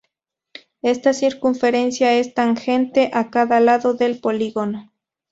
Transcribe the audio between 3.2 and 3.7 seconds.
cada